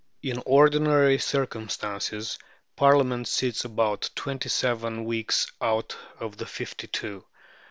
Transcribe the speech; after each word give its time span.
In 0.23 0.41
ordinary 0.47 1.19
circumstances 1.19 2.39
Parliament 2.75 3.27
sits 3.27 3.65
about 3.65 4.09
twenty 4.15 4.49
seven 4.49 5.05
weeks 5.05 5.45
out 5.61 5.95
of 6.19 6.37
the 6.37 6.47
fifty 6.47 6.87
two. 6.87 7.23